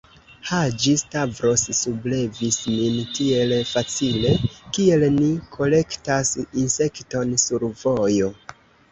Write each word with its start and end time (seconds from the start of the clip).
Haĝi-Stavros 0.49 1.65
sublevis 1.79 2.55
min 2.77 2.95
tiel 3.17 3.53
facile, 3.71 4.31
kiel 4.77 5.05
ni 5.17 5.27
kolektas 5.57 6.31
insekton 6.63 7.37
sur 7.43 7.67
vojo. 7.83 8.31